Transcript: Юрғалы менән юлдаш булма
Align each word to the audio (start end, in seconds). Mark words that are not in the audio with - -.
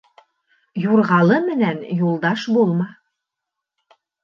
Юрғалы 0.85 1.37
менән 1.51 1.85
юлдаш 2.01 2.47
булма 2.57 2.91